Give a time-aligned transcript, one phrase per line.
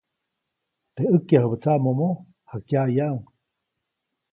[0.95, 2.09] Teʼ ʼäjkyajubä tsaʼmomo,
[2.49, 3.23] jakyaʼyaʼuŋ.